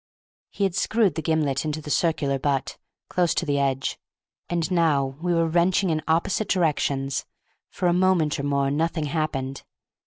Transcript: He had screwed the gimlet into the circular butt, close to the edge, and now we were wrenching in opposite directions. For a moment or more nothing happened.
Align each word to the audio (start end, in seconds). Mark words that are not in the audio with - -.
He 0.49 0.63
had 0.63 0.73
screwed 0.73 1.13
the 1.13 1.21
gimlet 1.21 1.63
into 1.63 1.79
the 1.79 1.91
circular 1.91 2.39
butt, 2.39 2.79
close 3.07 3.35
to 3.35 3.45
the 3.45 3.59
edge, 3.59 3.99
and 4.49 4.71
now 4.71 5.15
we 5.21 5.31
were 5.31 5.45
wrenching 5.45 5.91
in 5.91 6.01
opposite 6.07 6.49
directions. 6.49 7.23
For 7.69 7.85
a 7.87 7.93
moment 7.93 8.39
or 8.39 8.43
more 8.43 8.71
nothing 8.71 9.05
happened. 9.05 9.61